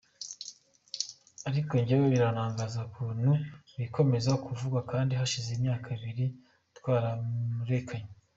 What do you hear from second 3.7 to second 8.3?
bikomeza kuvugwa kandi hashize imyaka ibiri twararekanye.